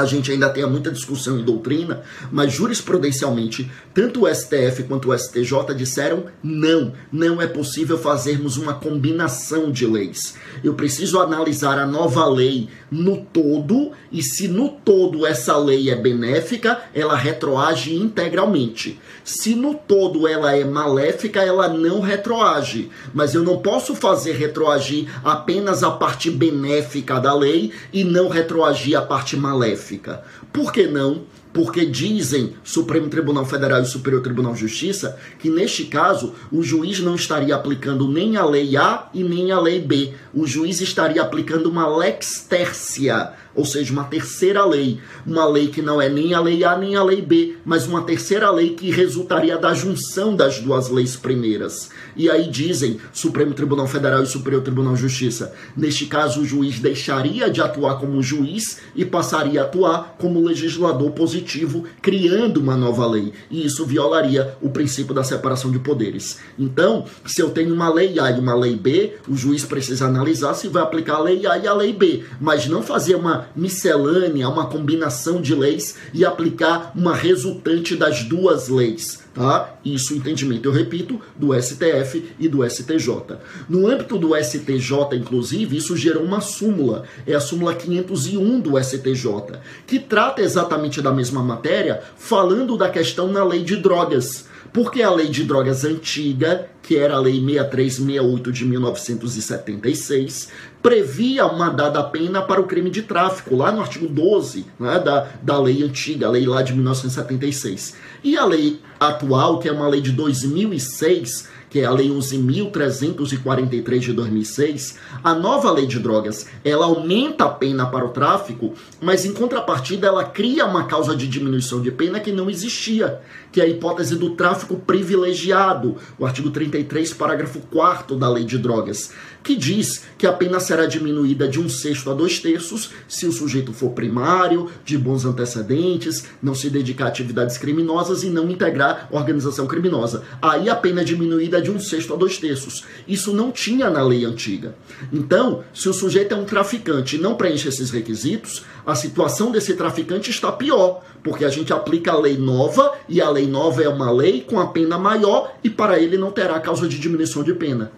a 0.00 0.06
gente 0.06 0.30
ainda 0.30 0.48
tem 0.48 0.66
muita 0.66 0.90
discussão 0.90 1.38
em 1.38 1.44
doutrina, 1.44 2.02
mas 2.30 2.52
jurisprudencialmente, 2.52 3.70
tanto 3.92 4.24
o 4.24 4.34
STF 4.34 4.84
quanto 4.84 5.10
o 5.10 5.18
STJ 5.18 5.74
disseram 5.76 6.24
não, 6.42 6.94
não 7.12 7.40
é 7.40 7.46
possível 7.46 7.98
fazermos 7.98 8.56
uma 8.56 8.74
combinação 8.74 9.70
de 9.70 9.86
leis. 9.86 10.34
Eu 10.64 10.74
preciso 10.74 11.20
analisar 11.20 11.78
a 11.78 11.86
nova 11.86 12.26
lei 12.26 12.68
no 12.92 13.16
todo 13.16 13.92
e 14.12 14.22
se 14.22 14.46
no 14.46 14.68
todo 14.68 15.26
essa 15.26 15.56
lei 15.56 15.88
é 15.88 15.96
benéfica, 15.96 16.78
ela 16.94 17.16
retroage 17.16 17.96
integralmente. 17.96 19.00
Se 19.24 19.54
no 19.54 19.74
todo 19.74 20.28
ela 20.28 20.54
é 20.54 20.62
maléfica, 20.62 21.40
ela 21.40 21.68
não 21.68 22.00
retroage. 22.00 22.90
Mas 23.14 23.34
eu 23.34 23.42
não 23.42 23.58
posso 23.58 23.94
fazer 23.94 24.32
retroagir 24.32 25.08
apenas 25.24 25.82
a 25.82 25.90
parte 25.90 26.30
benéfica 26.30 27.18
da 27.18 27.34
lei 27.34 27.72
e 27.92 28.04
não 28.04 28.28
retroagir 28.28 28.98
a 28.98 29.00
parte 29.00 29.38
maléfica. 29.38 30.22
Por 30.52 30.70
que 30.70 30.86
não? 30.86 31.22
Porque 31.52 31.84
dizem 31.84 32.54
Supremo 32.64 33.08
Tribunal 33.08 33.44
Federal 33.44 33.82
e 33.82 33.86
Superior 33.86 34.22
Tribunal 34.22 34.54
de 34.54 34.60
Justiça 34.60 35.18
que 35.38 35.50
neste 35.50 35.84
caso 35.84 36.34
o 36.50 36.62
juiz 36.62 37.00
não 37.00 37.14
estaria 37.14 37.54
aplicando 37.54 38.08
nem 38.08 38.36
a 38.36 38.44
lei 38.44 38.76
A 38.76 39.08
e 39.12 39.22
nem 39.22 39.52
a 39.52 39.60
lei 39.60 39.80
B. 39.80 40.14
O 40.32 40.46
juiz 40.46 40.80
estaria 40.80 41.20
aplicando 41.20 41.68
uma 41.68 41.86
lex 41.86 42.46
tercia, 42.48 43.32
ou 43.54 43.64
seja, 43.64 43.92
uma 43.92 44.04
terceira 44.04 44.64
lei, 44.64 44.98
uma 45.26 45.46
lei 45.46 45.68
que 45.68 45.82
não 45.82 46.00
é 46.00 46.08
nem 46.08 46.34
a 46.34 46.40
lei 46.40 46.64
A 46.64 46.76
nem 46.76 46.96
a 46.96 47.02
lei 47.02 47.20
B, 47.20 47.56
mas 47.64 47.86
uma 47.86 48.02
terceira 48.02 48.50
lei 48.50 48.70
que 48.70 48.90
resultaria 48.90 49.58
da 49.58 49.74
junção 49.74 50.34
das 50.34 50.58
duas 50.58 50.88
leis 50.88 51.16
primeiras. 51.16 51.90
E 52.16 52.30
aí 52.30 52.48
dizem 52.48 52.98
Supremo 53.12 53.54
Tribunal 53.54 53.86
Federal 53.86 54.22
e 54.22 54.26
Superior 54.26 54.62
Tribunal 54.62 54.94
de 54.94 55.00
Justiça, 55.00 55.54
neste 55.76 56.06
caso 56.06 56.40
o 56.40 56.44
juiz 56.44 56.78
deixaria 56.78 57.50
de 57.50 57.60
atuar 57.60 57.98
como 57.98 58.22
juiz 58.22 58.80
e 58.94 59.04
passaria 59.04 59.62
a 59.62 59.64
atuar 59.64 60.16
como 60.18 60.44
legislador 60.44 61.10
positivo, 61.12 61.84
criando 62.00 62.58
uma 62.58 62.76
nova 62.76 63.06
lei, 63.06 63.32
e 63.50 63.66
isso 63.66 63.84
violaria 63.84 64.56
o 64.60 64.70
princípio 64.70 65.14
da 65.14 65.24
separação 65.24 65.70
de 65.70 65.78
poderes. 65.78 66.38
Então, 66.58 67.04
se 67.26 67.40
eu 67.40 67.50
tenho 67.50 67.74
uma 67.74 67.92
lei 67.92 68.18
A 68.18 68.30
e 68.30 68.38
uma 68.38 68.54
lei 68.54 68.76
B, 68.76 69.14
o 69.28 69.36
juiz 69.36 69.64
precisa 69.64 70.06
analisar 70.06 70.54
se 70.54 70.68
vai 70.68 70.82
aplicar 70.82 71.16
a 71.16 71.22
lei 71.22 71.46
A 71.46 71.58
e 71.58 71.66
a 71.66 71.74
lei 71.74 71.92
B, 71.92 72.24
mas 72.40 72.66
não 72.66 72.82
fazer 72.82 73.14
uma 73.14 73.41
miscelânea, 73.54 74.48
uma 74.48 74.66
combinação 74.66 75.40
de 75.40 75.54
leis 75.54 75.96
e 76.12 76.24
aplicar 76.24 76.92
uma 76.94 77.14
resultante 77.14 77.96
das 77.96 78.24
duas 78.24 78.68
leis. 78.68 79.22
Tá? 79.34 79.76
Isso, 79.82 80.14
entendimento, 80.14 80.68
eu 80.68 80.72
repito, 80.72 81.18
do 81.34 81.58
STF 81.58 82.34
e 82.38 82.48
do 82.48 82.68
STJ. 82.68 83.38
No 83.66 83.88
âmbito 83.88 84.18
do 84.18 84.36
STJ, 84.36 85.16
inclusive, 85.16 85.74
isso 85.74 85.96
gerou 85.96 86.22
uma 86.22 86.42
súmula, 86.42 87.04
é 87.26 87.34
a 87.34 87.40
súmula 87.40 87.74
501 87.74 88.60
do 88.60 88.78
STJ, 88.78 89.58
que 89.86 89.98
trata 89.98 90.42
exatamente 90.42 91.00
da 91.00 91.10
mesma 91.10 91.42
matéria, 91.42 92.02
falando 92.16 92.76
da 92.76 92.90
questão 92.90 93.32
na 93.32 93.42
lei 93.42 93.62
de 93.62 93.76
drogas. 93.76 94.51
Porque 94.72 95.02
a 95.02 95.10
lei 95.10 95.28
de 95.28 95.44
drogas 95.44 95.84
antiga, 95.84 96.66
que 96.82 96.96
era 96.96 97.14
a 97.14 97.20
lei 97.20 97.34
6368 97.34 98.50
de 98.50 98.64
1976, 98.64 100.48
previa 100.82 101.46
uma 101.46 101.68
dada 101.68 102.02
pena 102.02 102.40
para 102.40 102.60
o 102.60 102.66
crime 102.66 102.88
de 102.88 103.02
tráfico, 103.02 103.54
lá 103.54 103.70
no 103.70 103.82
artigo 103.82 104.08
12 104.08 104.66
né, 104.80 104.98
da, 104.98 105.28
da 105.42 105.60
lei 105.60 105.82
antiga, 105.82 106.26
a 106.26 106.30
lei 106.30 106.46
lá 106.46 106.62
de 106.62 106.72
1976. 106.72 107.96
E 108.24 108.36
a 108.36 108.46
lei 108.46 108.80
atual, 108.98 109.58
que 109.58 109.68
é 109.68 109.72
uma 109.72 109.88
lei 109.88 110.00
de 110.00 110.12
2006, 110.12 111.48
que 111.72 111.80
é 111.80 111.86
a 111.86 111.90
Lei 111.90 112.10
11.343 112.10 113.98
de 113.98 114.12
2006, 114.12 114.98
a 115.24 115.34
nova 115.34 115.70
lei 115.70 115.86
de 115.86 115.98
drogas, 115.98 116.46
ela 116.62 116.84
aumenta 116.84 117.46
a 117.46 117.48
pena 117.48 117.86
para 117.86 118.04
o 118.04 118.10
tráfico, 118.10 118.74
mas 119.00 119.24
em 119.24 119.32
contrapartida 119.32 120.06
ela 120.06 120.22
cria 120.22 120.66
uma 120.66 120.84
causa 120.84 121.16
de 121.16 121.26
diminuição 121.26 121.80
de 121.80 121.90
pena 121.90 122.20
que 122.20 122.30
não 122.30 122.50
existia, 122.50 123.22
que 123.50 123.58
é 123.58 123.64
a 123.64 123.66
hipótese 123.66 124.16
do 124.16 124.36
tráfico 124.36 124.76
privilegiado, 124.76 125.96
o 126.18 126.26
artigo 126.26 126.50
33, 126.50 127.14
parágrafo 127.14 127.60
4 127.70 128.16
da 128.16 128.28
lei 128.28 128.44
de 128.44 128.58
drogas 128.58 129.10
que 129.42 129.56
diz 129.56 130.04
que 130.16 130.26
a 130.26 130.32
pena 130.32 130.60
será 130.60 130.86
diminuída 130.86 131.48
de 131.48 131.60
um 131.60 131.68
sexto 131.68 132.10
a 132.10 132.14
dois 132.14 132.38
terços 132.38 132.90
se 133.08 133.26
o 133.26 133.32
sujeito 133.32 133.72
for 133.72 133.90
primário, 133.90 134.70
de 134.84 134.96
bons 134.96 135.24
antecedentes, 135.24 136.24
não 136.42 136.54
se 136.54 136.70
dedicar 136.70 137.06
a 137.06 137.08
atividades 137.08 137.58
criminosas 137.58 138.22
e 138.22 138.30
não 138.30 138.50
integrar 138.50 139.08
organização 139.10 139.66
criminosa. 139.66 140.22
Aí 140.40 140.68
a 140.68 140.76
pena 140.76 141.00
é 141.00 141.04
diminuída 141.04 141.60
de 141.60 141.70
um 141.70 141.78
sexto 141.78 142.14
a 142.14 142.16
dois 142.16 142.38
terços. 142.38 142.84
Isso 143.06 143.32
não 143.32 143.50
tinha 143.50 143.90
na 143.90 144.02
lei 144.02 144.24
antiga. 144.24 144.74
Então, 145.12 145.64
se 145.74 145.88
o 145.88 145.92
sujeito 145.92 146.34
é 146.34 146.36
um 146.36 146.44
traficante 146.44 147.16
e 147.16 147.20
não 147.20 147.34
preenche 147.34 147.68
esses 147.68 147.90
requisitos, 147.90 148.64
a 148.86 148.94
situação 148.94 149.50
desse 149.50 149.74
traficante 149.74 150.30
está 150.30 150.50
pior, 150.50 151.02
porque 151.22 151.44
a 151.44 151.48
gente 151.48 151.72
aplica 151.72 152.12
a 152.12 152.18
lei 152.18 152.36
nova 152.36 152.92
e 153.08 153.20
a 153.20 153.30
lei 153.30 153.46
nova 153.46 153.82
é 153.82 153.88
uma 153.88 154.10
lei 154.10 154.40
com 154.40 154.58
a 154.58 154.66
pena 154.66 154.98
maior 154.98 155.54
e 155.62 155.70
para 155.70 155.98
ele 155.98 156.18
não 156.18 156.30
terá 156.30 156.58
causa 156.60 156.88
de 156.88 156.98
diminuição 156.98 157.42
de 157.42 157.54
pena. 157.54 157.92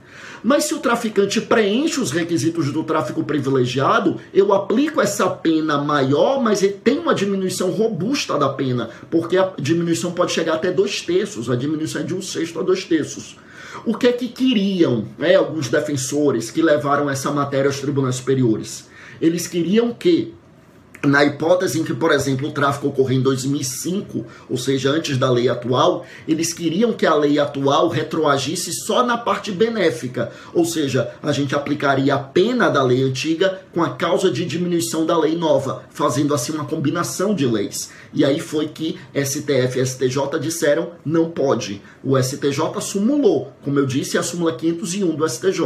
Mas 0.44 0.64
se 0.64 0.74
o 0.74 0.78
traficante 0.78 1.40
preenche 1.40 1.98
os 1.98 2.10
requisitos 2.10 2.70
do 2.70 2.84
tráfico 2.84 3.24
privilegiado, 3.24 4.20
eu 4.32 4.52
aplico 4.52 5.00
essa 5.00 5.26
pena 5.30 5.78
maior, 5.78 6.42
mas 6.42 6.62
ele 6.62 6.74
tem 6.74 6.98
uma 6.98 7.14
diminuição 7.14 7.70
robusta 7.70 8.36
da 8.36 8.50
pena, 8.50 8.90
porque 9.10 9.38
a 9.38 9.54
diminuição 9.58 10.12
pode 10.12 10.32
chegar 10.32 10.56
até 10.56 10.70
dois 10.70 11.00
terços, 11.00 11.48
a 11.48 11.56
diminuição 11.56 12.02
é 12.02 12.04
de 12.04 12.14
um 12.14 12.20
sexto 12.20 12.60
a 12.60 12.62
dois 12.62 12.84
terços. 12.84 13.38
O 13.86 13.96
que 13.96 14.06
é 14.06 14.12
que 14.12 14.28
queriam 14.28 15.06
né, 15.16 15.34
alguns 15.34 15.68
defensores 15.68 16.50
que 16.50 16.60
levaram 16.60 17.08
essa 17.08 17.30
matéria 17.30 17.68
aos 17.68 17.80
tribunais 17.80 18.16
superiores? 18.16 18.86
Eles 19.22 19.46
queriam 19.46 19.94
que 19.94 20.34
na 21.06 21.25
hipótese 21.25 21.80
em 21.80 21.84
que, 21.84 21.94
por 21.94 22.12
exemplo, 22.12 22.49
o 22.49 22.52
tráfico 22.52 22.88
ocorreu 22.88 23.18
em 23.18 23.23
2005, 23.23 24.25
ou 24.49 24.56
seja, 24.56 24.90
antes 24.90 25.16
da 25.16 25.30
lei 25.30 25.49
atual, 25.49 26.06
eles 26.26 26.52
queriam 26.52 26.92
que 26.92 27.06
a 27.06 27.14
lei 27.14 27.38
atual 27.38 27.88
retroagisse 27.88 28.73
só 28.73 29.04
na 29.04 29.16
parte 29.16 29.52
benéfica, 29.52 30.32
ou 30.52 30.64
seja, 30.64 31.11
a 31.23 31.32
gente 31.32 31.54
aplicaria 31.54 32.14
a 32.14 32.18
pena 32.18 32.68
da 32.68 32.82
lei 32.82 33.02
antiga 33.02 33.61
com 33.73 33.82
a 33.82 33.90
causa 33.90 34.30
de 34.30 34.44
diminuição 34.44 35.04
da 35.04 35.18
lei 35.18 35.37
nova, 35.37 35.84
fazendo 35.90 36.34
assim 36.34 36.52
uma 36.52 36.64
combinação 36.64 37.34
de 37.34 37.46
leis. 37.46 37.90
E 38.12 38.25
aí 38.25 38.38
foi 38.38 38.68
que 38.68 38.99
STF 39.14 39.78
e 39.78 39.87
STJ 39.87 40.38
disseram 40.40 40.92
não 41.04 41.30
pode. 41.30 41.82
O 42.02 42.20
STJ 42.20 42.80
sumulou, 42.80 43.52
como 43.62 43.78
eu 43.78 43.87
disse, 43.87 44.16
a 44.16 44.23
súmula 44.23 44.54
501 44.54 45.16
do 45.16 45.28
STJ. 45.28 45.61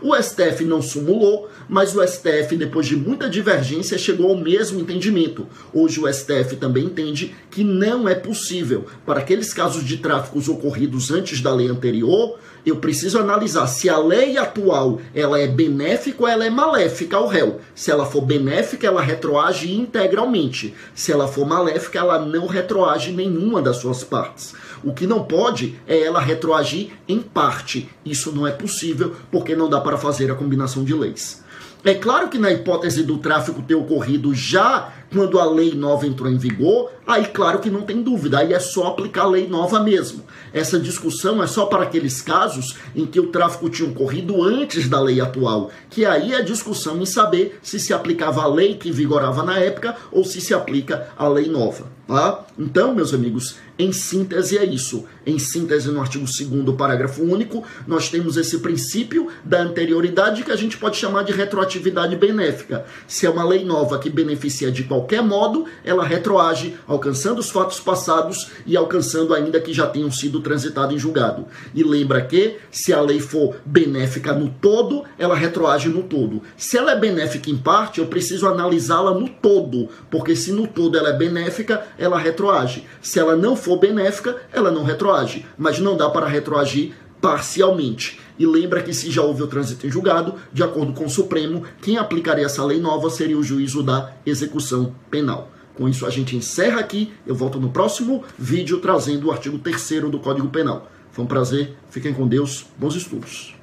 O 0.00 0.14
STF 0.16 0.64
não 0.64 0.80
sumulou, 0.80 1.48
mas 1.68 1.94
o 1.94 2.06
STF, 2.06 2.56
depois 2.56 2.86
de 2.86 2.96
muita 2.96 3.28
divergência, 3.28 3.98
chegou 3.98 4.30
ao 4.30 4.36
mesmo 4.36 4.71
entendimento. 4.80 5.46
Hoje 5.72 6.00
o 6.00 6.12
STF 6.12 6.56
também 6.56 6.84
entende 6.84 7.34
que 7.50 7.64
não 7.64 8.08
é 8.08 8.14
possível, 8.14 8.86
para 9.04 9.20
aqueles 9.20 9.52
casos 9.52 9.84
de 9.84 9.98
tráficos 9.98 10.48
ocorridos 10.48 11.10
antes 11.10 11.40
da 11.40 11.54
lei 11.54 11.68
anterior, 11.68 12.38
eu 12.64 12.76
preciso 12.76 13.18
analisar 13.18 13.66
se 13.66 13.88
a 13.88 13.98
lei 13.98 14.38
atual 14.38 15.00
ela 15.12 15.38
é 15.40 15.48
benéfica 15.48 16.22
ou 16.22 16.28
ela 16.28 16.46
é 16.46 16.50
maléfica 16.50 17.16
ao 17.16 17.26
réu. 17.26 17.60
Se 17.74 17.90
ela 17.90 18.06
for 18.06 18.20
benéfica, 18.20 18.86
ela 18.86 19.02
retroage 19.02 19.74
integralmente. 19.74 20.72
Se 20.94 21.10
ela 21.10 21.26
for 21.26 21.44
maléfica, 21.44 21.98
ela 21.98 22.24
não 22.24 22.46
retroage 22.46 23.10
nenhuma 23.10 23.60
das 23.60 23.78
suas 23.78 24.04
partes. 24.04 24.54
O 24.84 24.92
que 24.92 25.08
não 25.08 25.24
pode 25.24 25.76
é 25.88 26.02
ela 26.02 26.20
retroagir 26.20 26.90
em 27.08 27.20
parte. 27.20 27.88
Isso 28.04 28.30
não 28.30 28.46
é 28.46 28.52
possível 28.52 29.16
porque 29.30 29.56
não 29.56 29.68
dá 29.68 29.80
para 29.80 29.98
fazer 29.98 30.30
a 30.30 30.34
combinação 30.36 30.84
de 30.84 30.94
leis. 30.94 31.41
É 31.84 31.94
claro 31.94 32.28
que 32.28 32.38
na 32.38 32.52
hipótese 32.52 33.02
do 33.02 33.18
tráfico 33.18 33.60
ter 33.62 33.74
ocorrido 33.74 34.32
já 34.34 34.92
quando 35.12 35.38
a 35.38 35.44
lei 35.44 35.74
nova 35.74 36.06
entrou 36.06 36.30
em 36.30 36.38
vigor, 36.38 36.90
aí 37.06 37.26
claro 37.26 37.58
que 37.58 37.70
não 37.70 37.82
tem 37.82 38.02
dúvida, 38.02 38.38
aí 38.38 38.52
é 38.52 38.58
só 38.58 38.88
aplicar 38.88 39.24
a 39.24 39.28
lei 39.28 39.46
nova 39.46 39.80
mesmo. 39.80 40.24
Essa 40.52 40.78
discussão 40.78 41.42
é 41.42 41.46
só 41.46 41.66
para 41.66 41.82
aqueles 41.82 42.22
casos 42.22 42.76
em 42.96 43.04
que 43.04 43.20
o 43.20 43.28
tráfico 43.28 43.68
tinha 43.68 43.88
ocorrido 43.88 44.42
antes 44.42 44.88
da 44.88 45.00
lei 45.00 45.20
atual, 45.20 45.70
que 45.90 46.04
aí 46.06 46.32
é 46.32 46.38
a 46.38 46.42
discussão 46.42 47.00
em 47.00 47.06
saber 47.06 47.58
se 47.62 47.78
se 47.78 47.92
aplicava 47.92 48.42
a 48.42 48.46
lei 48.46 48.74
que 48.74 48.90
vigorava 48.90 49.42
na 49.42 49.58
época 49.58 49.96
ou 50.10 50.24
se 50.24 50.40
se 50.40 50.54
aplica 50.54 51.08
a 51.16 51.28
lei 51.28 51.48
nova. 51.48 51.86
Tá? 52.06 52.44
Então, 52.58 52.94
meus 52.94 53.14
amigos, 53.14 53.56
em 53.78 53.90
síntese 53.90 54.58
é 54.58 54.64
isso. 54.64 55.06
Em 55.24 55.38
síntese, 55.38 55.90
no 55.90 56.00
artigo 56.00 56.26
2 56.26 56.76
parágrafo 56.76 57.22
único, 57.22 57.64
nós 57.86 58.08
temos 58.08 58.36
esse 58.36 58.58
princípio 58.58 59.28
da 59.44 59.62
anterioridade 59.62 60.42
que 60.42 60.52
a 60.52 60.56
gente 60.56 60.76
pode 60.76 60.96
chamar 60.96 61.22
de 61.22 61.32
retroatividade 61.32 62.14
benéfica. 62.16 62.84
Se 63.06 63.24
é 63.24 63.30
uma 63.30 63.44
lei 63.44 63.64
nova 63.64 63.98
que 63.98 64.10
beneficia 64.10 64.70
de 64.70 64.84
qualquer 64.84 65.01
qualquer 65.02 65.22
modo, 65.22 65.66
ela 65.84 66.04
retroage, 66.04 66.76
alcançando 66.86 67.40
os 67.40 67.50
fatos 67.50 67.80
passados 67.80 68.50
e 68.64 68.76
alcançando 68.76 69.34
ainda 69.34 69.60
que 69.60 69.72
já 69.72 69.86
tenham 69.86 70.10
sido 70.10 70.40
transitados 70.40 70.94
em 70.94 70.98
julgado. 70.98 71.46
E 71.74 71.82
lembra 71.82 72.22
que, 72.22 72.58
se 72.70 72.92
a 72.92 73.00
lei 73.00 73.18
for 73.18 73.56
benéfica 73.64 74.32
no 74.32 74.48
todo, 74.48 75.04
ela 75.18 75.34
retroage 75.34 75.88
no 75.88 76.04
todo. 76.04 76.42
Se 76.56 76.78
ela 76.78 76.92
é 76.92 76.96
benéfica 76.98 77.50
em 77.50 77.56
parte, 77.56 77.98
eu 77.98 78.06
preciso 78.06 78.46
analisá-la 78.46 79.12
no 79.12 79.28
todo, 79.28 79.88
porque 80.10 80.36
se 80.36 80.52
no 80.52 80.68
todo 80.68 80.96
ela 80.96 81.10
é 81.10 81.16
benéfica, 81.16 81.82
ela 81.98 82.18
retroage. 82.18 82.86
Se 83.00 83.18
ela 83.18 83.34
não 83.34 83.56
for 83.56 83.78
benéfica, 83.78 84.36
ela 84.52 84.70
não 84.70 84.84
retroage. 84.84 85.44
Mas 85.58 85.80
não 85.80 85.96
dá 85.96 86.08
para 86.08 86.26
retroagir 86.26 86.92
parcialmente. 87.22 88.20
E 88.38 88.44
lembra 88.44 88.82
que 88.82 88.92
se 88.92 89.10
já 89.10 89.22
houve 89.22 89.44
o 89.44 89.46
trânsito 89.46 89.86
em 89.86 89.90
julgado, 89.90 90.34
de 90.52 90.62
acordo 90.62 90.92
com 90.92 91.06
o 91.06 91.10
Supremo, 91.10 91.62
quem 91.80 91.96
aplicaria 91.96 92.44
essa 92.44 92.64
lei 92.64 92.80
nova 92.80 93.08
seria 93.08 93.38
o 93.38 93.44
juízo 93.44 93.82
da 93.82 94.12
execução 94.26 94.94
penal. 95.08 95.50
Com 95.74 95.88
isso 95.88 96.04
a 96.04 96.10
gente 96.10 96.36
encerra 96.36 96.80
aqui. 96.80 97.12
Eu 97.24 97.34
volto 97.34 97.60
no 97.60 97.70
próximo 97.70 98.24
vídeo 98.36 98.80
trazendo 98.80 99.28
o 99.28 99.30
artigo 99.30 99.58
3 99.58 100.10
do 100.10 100.18
Código 100.18 100.48
Penal. 100.48 100.90
Foi 101.12 101.24
um 101.24 101.28
prazer. 101.28 101.76
Fiquem 101.88 102.12
com 102.12 102.26
Deus. 102.26 102.66
Bons 102.76 102.96
estudos. 102.96 103.61